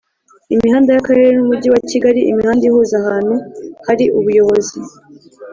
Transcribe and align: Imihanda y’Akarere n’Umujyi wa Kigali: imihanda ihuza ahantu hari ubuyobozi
Imihanda 0.55 0.89
y’Akarere 0.91 1.31
n’Umujyi 1.33 1.67
wa 1.73 1.81
Kigali: 1.89 2.21
imihanda 2.31 2.63
ihuza 2.69 2.93
ahantu 3.01 3.35
hari 3.85 4.05
ubuyobozi 4.17 4.77